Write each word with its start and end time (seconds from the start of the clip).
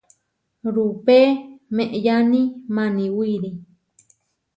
Rupe 0.73 1.19
meʼyáni 1.75 2.41
Maniwíri. 2.75 3.51